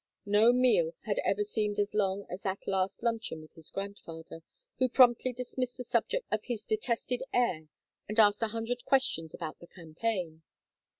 [0.25, 4.41] No meal had ever seemed as long as that last luncheon with his grandfather,
[4.79, 7.67] who promptly dismissed the subject of his detested heir
[8.09, 10.41] and asked a hundred questions about the campaign.